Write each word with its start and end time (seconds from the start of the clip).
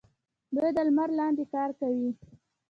دوی 0.55 0.69
د 0.75 0.79
لمر 0.87 1.09
لاندې 1.19 1.43
کار 1.53 1.69
کوي. 1.79 2.09